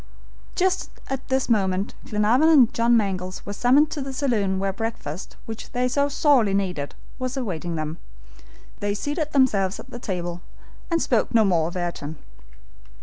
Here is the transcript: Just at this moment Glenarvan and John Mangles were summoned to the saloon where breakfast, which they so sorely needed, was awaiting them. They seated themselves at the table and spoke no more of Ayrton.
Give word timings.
Just 0.55 0.89
at 1.11 1.27
this 1.27 1.47
moment 1.47 1.93
Glenarvan 2.07 2.49
and 2.49 2.73
John 2.73 2.97
Mangles 2.97 3.45
were 3.45 3.53
summoned 3.53 3.91
to 3.91 4.01
the 4.01 4.11
saloon 4.13 4.57
where 4.57 4.73
breakfast, 4.73 5.35
which 5.45 5.73
they 5.73 5.87
so 5.87 6.09
sorely 6.09 6.55
needed, 6.55 6.95
was 7.19 7.37
awaiting 7.37 7.75
them. 7.75 7.99
They 8.79 8.95
seated 8.95 9.31
themselves 9.31 9.79
at 9.79 9.91
the 9.91 9.99
table 9.99 10.41
and 10.89 10.99
spoke 11.03 11.35
no 11.35 11.45
more 11.45 11.67
of 11.67 11.77
Ayrton. 11.77 12.17